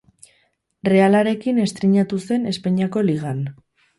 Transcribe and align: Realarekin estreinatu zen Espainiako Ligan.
Realarekin 0.89 1.59
estreinatu 1.65 2.21
zen 2.31 2.49
Espainiako 2.53 3.07
Ligan. 3.11 3.45